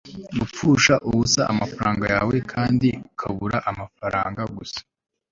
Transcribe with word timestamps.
gupfusha 0.39 0.93
ubusa 1.07 1.41
amafaranga 1.53 2.05
yawe 2.15 2.35
kandi 2.51 2.87
ukabura 3.09 3.57
amafaranga 3.71 4.41
gusa 4.55 4.79